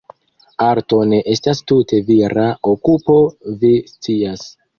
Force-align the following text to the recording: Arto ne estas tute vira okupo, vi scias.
Arto 0.67 0.97
ne 1.11 1.19
estas 1.33 1.61
tute 1.73 1.99
vira 2.07 2.47
okupo, 2.73 3.19
vi 3.63 3.73
scias. 3.93 4.49